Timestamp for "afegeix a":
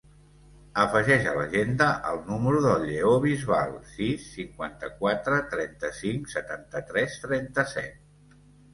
0.83-1.35